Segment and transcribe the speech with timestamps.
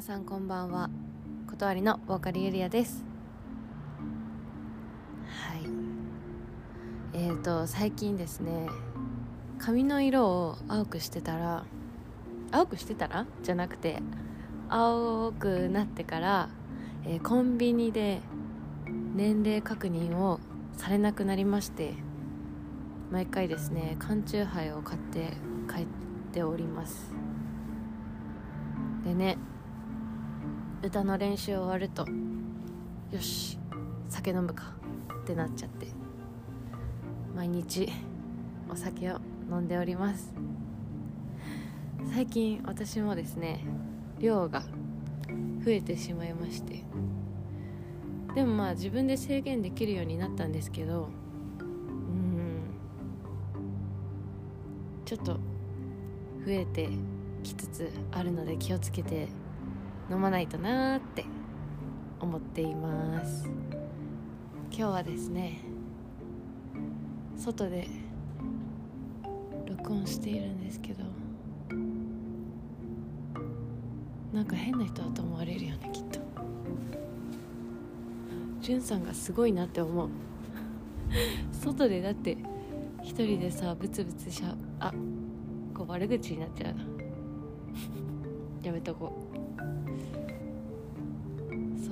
[0.00, 0.88] 皆さんこんばんは。
[1.46, 3.04] 断りのボーカルユリアです。
[5.26, 5.60] はい。
[7.12, 8.66] えーと最近ですね
[9.58, 11.66] 髪の色を青くしてたら
[12.50, 13.26] 青くしてたら？
[13.42, 14.00] じゃなくて
[14.70, 16.48] 青くなってから、
[17.04, 18.22] えーコンビニで
[19.14, 20.40] 年齢確認を
[20.78, 21.92] されなくなりまして
[23.10, 25.34] 毎回ですね缶チューハイを買って
[25.70, 25.86] 帰っ
[26.32, 27.12] ております。
[29.04, 29.36] でね
[30.82, 32.06] 歌の練習終わると
[33.12, 33.58] よし
[34.08, 34.72] 酒飲むか
[35.20, 35.86] ってなっちゃって
[37.34, 37.88] 毎日
[38.68, 39.18] お酒を
[39.50, 40.32] 飲んでおります。
[42.12, 43.64] 最近私もですね
[44.18, 44.62] 量が
[45.64, 46.82] 増えてしまいまして
[48.34, 51.08] でもまあ自分で制限できるようになったんですけど
[51.60, 52.62] うん
[55.04, 55.40] ちょっと増
[56.48, 56.88] えて
[57.42, 59.28] きつつあるので気をつけて
[60.10, 61.24] 飲まないとなーって
[62.20, 63.48] 思っています。
[64.72, 65.60] 今日はですね
[67.36, 67.86] 外で
[69.66, 71.04] 録音しているんですけど
[74.32, 76.18] なんか変な人だと思われるよねきっと。
[78.60, 80.08] じゅんさんがすごいなって思う。
[81.52, 82.36] 外でだって
[83.02, 84.92] 一人でさブツブツしゃあ
[85.74, 86.74] こう悪口になっちゃう。
[86.74, 86.82] な
[88.62, 89.40] やめとこう。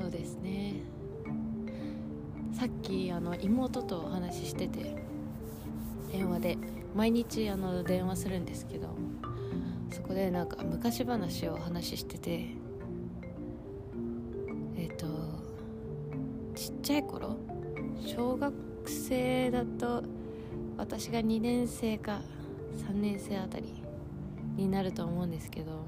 [0.08, 0.72] そうですね。
[2.54, 4.96] さっきあの妹とお話ししてて
[6.10, 6.58] 電話で
[6.96, 8.88] 毎日あの電話するんですけど
[9.90, 12.46] そこでなんか昔話をお話ししてて
[14.78, 15.06] えっ、と
[16.54, 17.36] ちっちゃい頃
[18.00, 18.54] 小学
[18.86, 20.02] 生だと
[20.78, 22.22] 私が2年生か
[22.88, 23.82] 3年生あたり
[24.56, 25.86] になると思うんですけど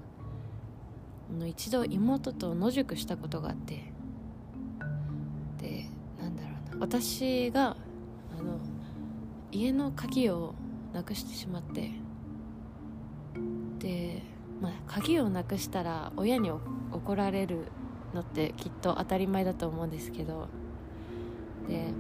[1.31, 3.90] あの一度妹と野宿したことがあって
[5.61, 5.87] で
[6.21, 6.81] なんだろうな。
[6.81, 7.77] 私が
[8.39, 8.59] あの
[9.53, 10.55] 家の鍵を
[10.93, 11.91] なくしてしまって。
[13.79, 14.23] で、
[14.61, 17.67] まあ、鍵をなくしたら親に怒られる
[18.15, 20.49] のってきっと当たり前だと思うんですけど。
[21.69, 21.93] で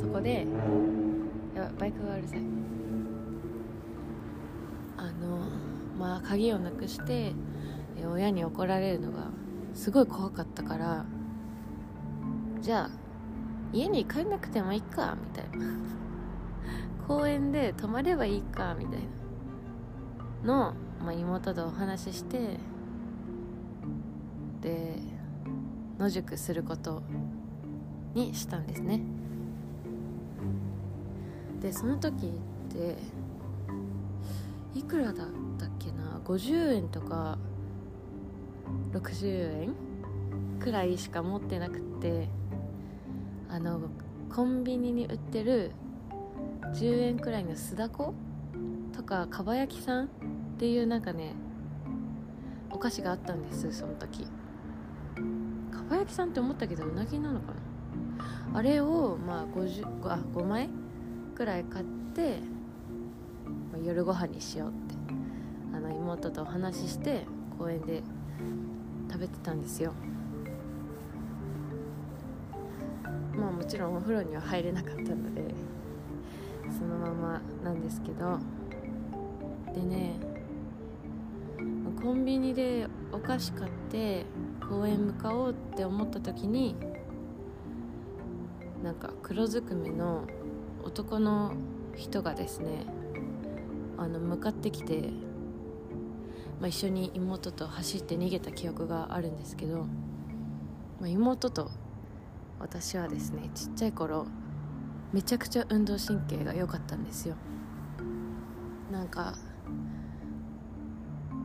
[0.00, 0.46] そこで
[1.54, 2.40] やばバイクがうるさい。
[4.96, 5.38] あの
[5.98, 7.32] まあ鍵をなくして
[8.04, 9.28] 親に怒られるのが
[9.74, 11.06] すごい怖かったから
[12.66, 12.90] じゃあ
[13.72, 15.68] 家に帰んなくてもいいかみたいな。
[17.06, 19.00] 公園で泊まればいいかみたい
[20.42, 20.52] な。
[20.52, 22.58] の、まあ、妹とお話しして
[24.62, 24.98] で
[25.96, 27.04] 野宿すること
[28.14, 29.00] にしたんですね。
[31.60, 32.96] でその時って
[34.74, 35.14] いくらだっ
[35.56, 37.38] たっけな？50円とか
[38.90, 39.72] 60円
[40.58, 42.28] くらいしか持ってなくって。
[43.56, 43.80] あの
[44.34, 45.72] コンビニに売ってる
[46.74, 48.12] 10円くらいの酢だこ
[48.94, 50.08] とかかば焼きさんっ
[50.58, 51.32] ていうなんかね
[52.70, 54.24] お菓子があったんですその時。
[54.24, 54.28] か
[55.88, 57.54] ば焼きさんって思ったけどうなぎなのか
[58.52, 58.58] な。
[58.58, 60.68] あれをまあ 50, あ5枚
[61.34, 61.84] くらい買っ
[62.14, 62.40] て、
[63.72, 64.94] まあ夜ご飯にしようって
[65.74, 67.24] あの妹とお話しして
[67.58, 68.02] 公園で
[69.10, 69.94] 食べてたんですよ。
[73.66, 75.42] ちろんお風呂には入れなかったので
[76.76, 78.38] そのままなんですけど。
[79.76, 80.14] でね
[82.02, 84.24] コンビニでお菓子買って
[84.68, 86.76] 公園向かおうって思った時に
[88.82, 90.24] なんか黒ずくめの
[90.82, 91.54] 男の
[91.94, 92.86] 人がですね
[93.98, 95.10] あの向かってきて、
[96.60, 101.70] まあ、一緒に妹と走って逃げた記憶があるんですけど、まあ、妹と
[102.58, 104.26] 私はですねちっちゃい頃
[105.12, 107.36] めちゃくちゃ運動神経が良かったんですよ。
[108.90, 109.34] なんか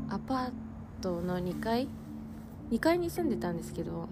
[0.10, 0.52] アパー
[1.02, 1.88] トの2階
[2.72, 4.08] ？2階に住んでたんですけど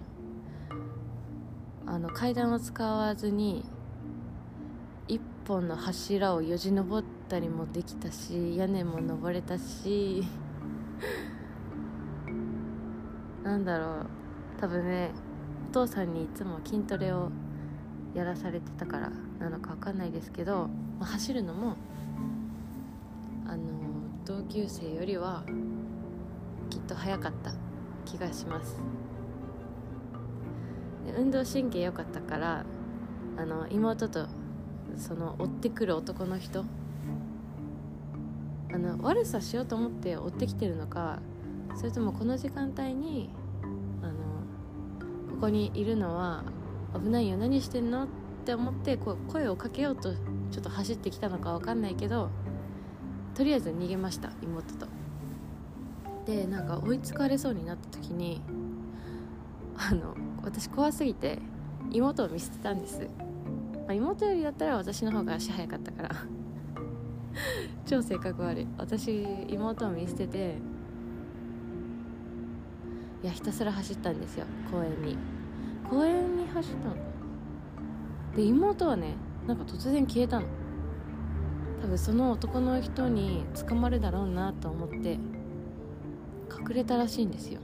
[1.86, 3.64] あの階段を使わずに
[5.08, 10.22] 1本の柱をよじ登ったりもできたし屋根も登れたし
[13.42, 14.06] なんだろう。
[14.60, 15.10] 多分ね
[15.70, 17.30] 父さんにいつも筋トレを
[18.14, 20.68] やらされてたからなのか分かんないですけど、
[20.98, 21.76] まあ、走るのも
[23.46, 23.62] あの
[24.24, 25.44] 同級生よりは
[26.68, 27.52] きっと早かった
[28.04, 28.80] 気がします。
[31.16, 32.64] 運動神経良かったから
[33.36, 34.26] あの妹と
[34.96, 36.64] その追ってくる男の人
[38.72, 41.20] あの悪さしようと思って追ってきてるのか
[41.74, 43.30] それともこの時間帯に
[45.40, 46.44] ここにいるのは
[46.92, 48.08] 危ないよ何してんのっ
[48.44, 52.28] て思ってこう声をかけようとちょっと走ってきたのか分かんないけど
[53.34, 54.86] とりあえず逃げました妹と。
[56.26, 58.42] でなんか追いつかれそうになった時に
[59.78, 61.38] あの私怖すぎて
[61.90, 63.06] 妹を見捨てたんです、ま
[63.88, 66.10] あ、妹よりだったら私の方が足早かったから。
[67.86, 68.68] 超性格悪い。
[68.76, 70.56] 私妹を見捨てて
[73.22, 74.46] いやひたすら走ったんですよ。
[74.70, 75.16] 公園に。
[75.88, 76.94] 公園に走ったの？
[78.34, 79.14] で妹はね
[79.46, 80.46] なんか突然消えたの。
[81.82, 85.18] 多分その男の人に捕まるだろうなと思って
[86.50, 87.60] 隠れたらしいんですよ。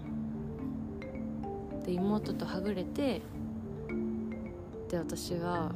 [1.84, 3.22] で妹とはぐれて
[4.88, 5.72] で私は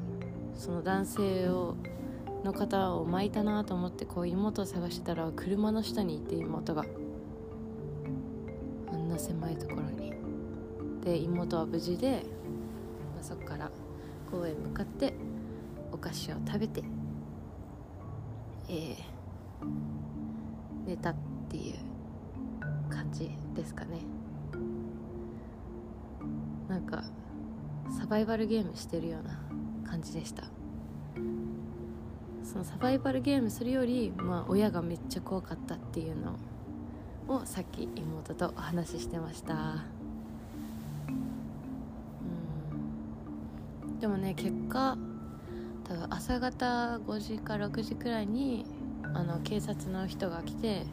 [0.55, 1.76] その男性を
[2.44, 6.85] の方を巻いたなと思ってこう妹を探してたら車の下にいて妹が。
[9.21, 10.13] 狭いところに。
[11.03, 12.25] で妹は無事で、
[13.15, 13.71] まあ、そこから
[14.31, 15.15] 公園向かって
[15.93, 16.83] お菓子を食べて
[18.73, 18.97] えー、
[20.87, 21.15] 寝たっ
[21.49, 21.75] ていう
[22.89, 23.99] 感じですかね。
[26.69, 27.03] なんか
[27.99, 29.41] サバイバルゲームしてるような
[29.91, 30.45] 感じでした。
[32.45, 36.35] そのサバイバルゲームするより、まあ、親がめっちゃ怖かったっていうのを
[37.29, 39.85] をさっき妹とお話ししてました。
[43.85, 43.99] うん。
[43.99, 44.97] でもね結果
[45.85, 48.65] 多分朝方5時か6時くらいに
[49.13, 50.85] あの警察の人が来て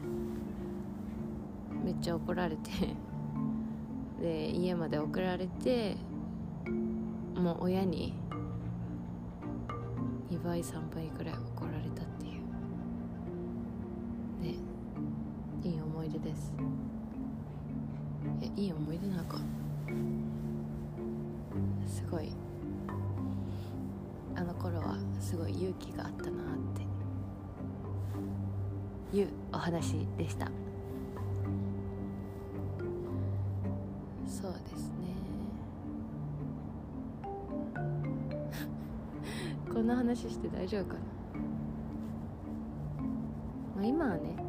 [1.84, 2.70] めっちゃ怒られて
[4.20, 5.96] で家まで送られて
[7.36, 8.14] もう親に
[10.30, 11.57] 2倍3倍ぐらい怒
[16.18, 16.52] 出です。
[18.56, 19.38] いいい思い出なのか。
[21.86, 22.32] すごい。
[24.34, 26.32] あの頃はすごい勇気があったなっ
[29.12, 29.16] て。
[29.16, 30.46] いうお話でした。
[34.26, 34.94] そうですね。
[39.72, 41.00] こんな話して大丈夫かな、
[43.76, 44.47] まあ、今はね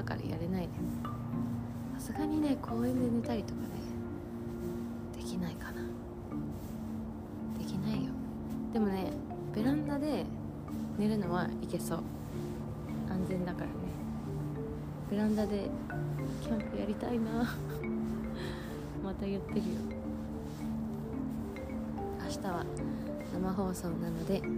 [0.00, 0.68] だからやれないね。
[1.98, 3.68] さすがにね公園で寝たりとかね
[5.14, 5.82] できないかな。
[7.58, 8.10] できないよ。
[8.72, 9.12] でもね
[9.54, 10.24] ベランダで
[10.96, 11.98] 寝るのはいけそう。
[13.10, 13.72] 安全だからね。
[15.10, 15.68] ベランダで
[16.42, 17.54] キャンプやりたいな。
[19.04, 19.64] また言ってるよ。
[22.22, 22.64] 明日は
[23.34, 24.50] 生放送なので限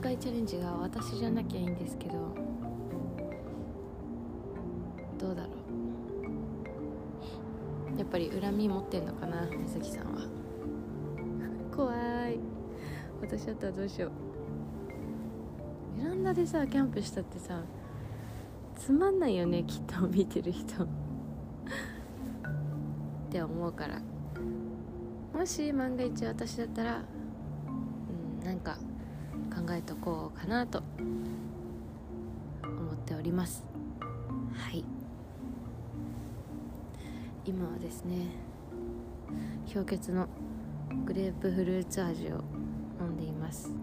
[0.00, 2.51] 界チャレンジが私じゃなきゃいいんですけど。
[5.22, 5.50] どうだろ
[7.94, 7.98] う。
[7.98, 10.26] やっぱり恨み持ってんのかな水木さんは。
[11.74, 11.94] 怖
[12.28, 12.40] い。
[13.20, 14.10] 私だったらどうしよう。
[15.96, 17.62] ベランダでさキャンプしたってさ
[18.74, 20.82] つまんないよねきっと見てる人。
[20.82, 20.86] っ
[23.30, 24.02] て思うから。
[25.32, 27.04] もし万が一私だったら
[28.40, 28.76] うんなんか
[29.54, 30.82] 考えとこうかなと
[32.64, 33.64] 思っております。
[34.52, 34.91] はい。
[37.44, 38.26] 今はですね
[39.72, 40.28] 氷結の
[41.04, 42.44] グレープフルーツ味を
[43.00, 43.74] 飲んでいます。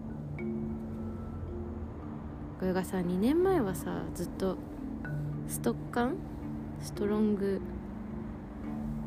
[2.58, 4.58] これがさ2年前はさずっと
[5.48, 6.16] ストッカン
[6.80, 7.60] ストロング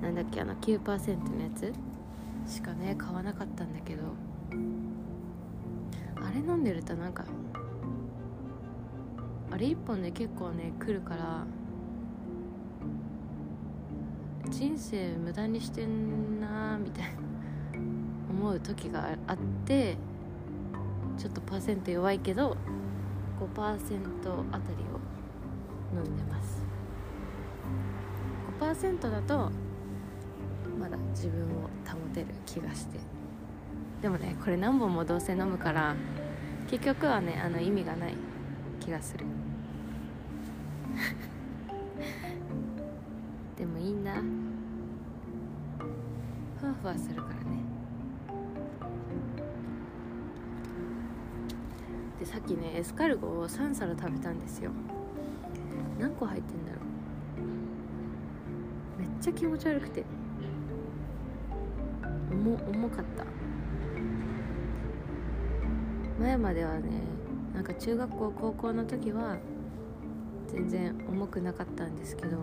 [0.01, 0.81] なんだっけあの9%
[1.35, 1.71] のやつ
[2.51, 4.01] しかね買わなかったんだけど
[6.15, 7.25] あれ飲んでるとなんか
[9.51, 11.45] あれ1本で結構ね来るから
[14.53, 17.09] 人生無駄にしてんなみたいな
[18.29, 19.97] 思う時があって
[21.17, 22.55] ちょっとパーセント弱いけど
[23.39, 23.47] 5%
[24.51, 24.99] あたりを
[25.95, 26.63] 飲んでます。
[28.59, 29.49] 5%だと
[30.79, 31.45] まだ自分を
[31.87, 32.99] 保てる気がして。
[34.03, 35.95] でもねこれ何本もどうせ飲むから
[36.69, 38.13] 結局はねあの意味がない
[38.79, 39.25] 気がする。
[43.57, 44.42] でもいいんだ。
[46.63, 47.57] ふわふわするからね。
[52.21, 54.71] でさっきねエスカルゴを3皿食べたんですよ。
[55.99, 56.77] 何個入ってんだろ
[58.97, 59.01] う。
[59.01, 60.05] めっちゃ気持ち悪くて。
[62.31, 63.25] 重重かった。
[66.17, 66.89] 前まではね
[67.53, 69.35] なんか中学校高校の時は
[70.47, 72.37] 全然重くなかったんですけど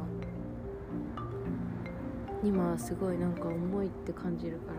[2.42, 4.78] 今はすごいなんか重いって感じるから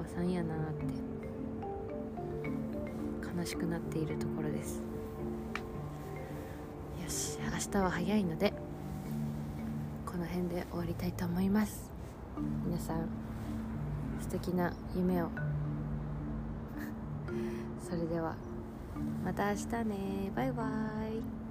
[0.00, 0.84] おばさんやなって
[3.38, 4.82] 悲しくなっているところです。
[7.00, 8.52] よし明日は早いので
[10.04, 11.92] この辺で終わりたいと思います。
[12.66, 13.08] 皆さん
[14.20, 15.28] 素敵な夢を。
[17.88, 18.34] それでは
[19.24, 20.32] また明日ね。
[20.34, 21.43] バイバイ。